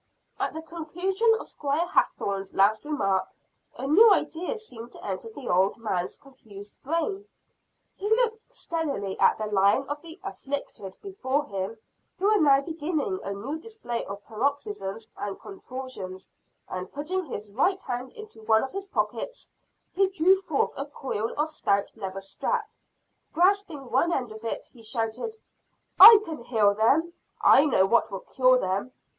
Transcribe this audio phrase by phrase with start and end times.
[0.39, 3.27] At the conclusion of Squire Hathorne's last remark,
[3.77, 7.27] a new idea seemed to enter the old man's confused brain.
[7.97, 11.77] He looked steadily at the line of the "afflicted" before him,
[12.17, 16.31] who were now beginning a new display of paroxysms and contortions,
[16.67, 19.51] and putting his right hand into one of his pockets,
[19.93, 22.67] he drew forth a coil of stout leather strap.
[23.33, 25.37] Grasping one end of it, he shouted,
[25.99, 27.13] "I can heal them!
[27.39, 28.93] I know what will cure them!"